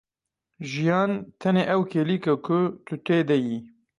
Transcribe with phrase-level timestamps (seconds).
[0.69, 3.57] Jiyan, tenê ew kêlîk e ku tu tê de yî.